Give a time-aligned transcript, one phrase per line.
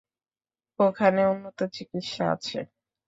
[0.79, 2.59] ওখানে উন্নত চিকিৎসা আছে।